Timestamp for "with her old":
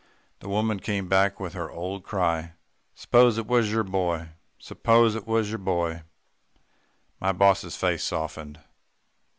1.39-2.03